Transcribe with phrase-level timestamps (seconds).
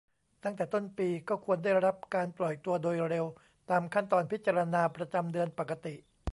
[0.43, 3.25] ตั้งแต่ต้นปี ก็ควรได้รับการปล่อยตัวโดยเร็ว
[3.69, 5.95] ตามขั้นตอนพิจารณาประจำเดือนปกติ